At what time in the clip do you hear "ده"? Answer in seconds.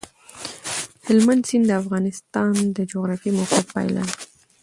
4.07-4.13